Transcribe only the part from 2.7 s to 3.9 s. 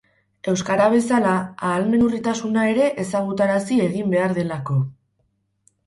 ere ezagutarazi